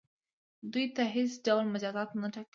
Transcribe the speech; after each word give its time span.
دوی 0.71 0.85
ته 0.95 1.03
هیڅ 1.15 1.31
ډول 1.45 1.65
مجازات 1.73 2.09
نه 2.21 2.27
ټاکل 2.33 2.33
کیدل. 2.33 2.49